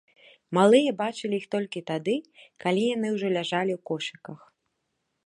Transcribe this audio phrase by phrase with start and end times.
[0.57, 2.15] Малыя бачылі іх толькі тады,
[2.65, 4.39] калі яны ўжо ляжалі ў кошыках.